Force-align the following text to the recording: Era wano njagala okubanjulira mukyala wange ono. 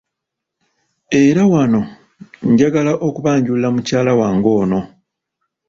Era 1.21 1.43
wano 1.51 1.79
njagala 2.51 2.91
okubanjulira 3.07 3.67
mukyala 3.75 4.11
wange 4.19 4.49
ono. 4.61 4.79